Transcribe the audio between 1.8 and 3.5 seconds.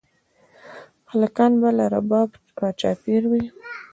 ربابه راچاپېر وي